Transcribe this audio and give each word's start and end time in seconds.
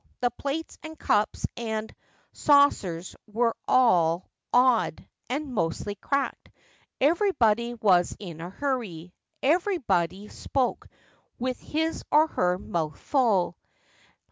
The 0.19 0.31
plates 0.31 0.79
and 0.81 0.97
cups 0.97 1.45
and 1.55 1.93
saucers 2.33 3.15
were 3.27 3.55
all 3.67 4.31
odd, 4.51 5.07
and 5.29 5.53
mostly 5.53 5.93
cracked. 5.93 6.49
Everybody 6.99 7.75
was 7.75 8.15
in 8.17 8.41
a 8.41 8.49
hurry; 8.49 9.13
everybody 9.43 10.27
spoke 10.27 10.87
with 11.37 11.59
his 11.59 12.03
or 12.11 12.25
her 12.29 12.57
mouth 12.57 12.97
full. 12.97 13.55